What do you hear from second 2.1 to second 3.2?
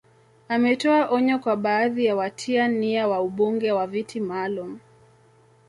watia nia